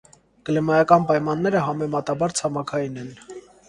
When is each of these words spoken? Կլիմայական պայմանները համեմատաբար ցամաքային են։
Կլիմայական 0.49 1.05
պայմանները 1.13 1.63
համեմատաբար 1.69 2.39
ցամաքային 2.43 3.03
են։ 3.07 3.19